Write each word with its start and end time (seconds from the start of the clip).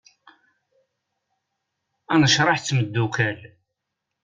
Anecraḥ 2.13 2.59
d 2.59 2.63
temddukal. 2.67 3.39